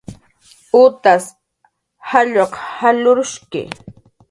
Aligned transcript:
Utas 0.83 1.27
jalluq 2.09 2.53
jallurshki 2.77 3.61